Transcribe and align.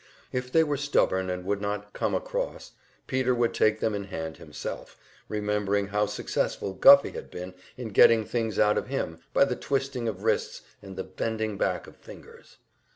If 0.31 0.51
they 0.51 0.63
were 0.63 0.77
stubborn 0.77 1.29
and 1.29 1.45
would 1.45 1.61
not 1.61 1.93
"come 1.93 2.15
across," 2.15 2.71
Peter 3.05 3.35
would 3.35 3.53
take 3.53 3.79
them 3.81 3.93
in 3.93 4.05
hand 4.05 4.37
himself, 4.37 4.97
remembering 5.29 5.89
how 5.89 6.07
successful 6.07 6.73
Guffey 6.73 7.11
had 7.11 7.29
been 7.29 7.53
in 7.77 7.89
getting 7.89 8.25
things 8.25 8.57
out 8.57 8.79
of 8.79 8.87
him 8.87 9.19
by 9.31 9.45
the 9.45 9.55
twisting 9.55 10.07
of 10.07 10.23
wrists 10.23 10.63
and 10.81 10.95
the 10.95 11.03
bending 11.03 11.55
back 11.55 11.85
of 11.85 11.95
fingers. 11.95 12.57